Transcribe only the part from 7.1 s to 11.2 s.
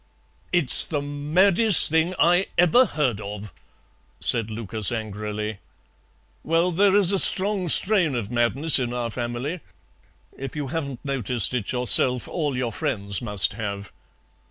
a strong strain of madness in our family. If you haven't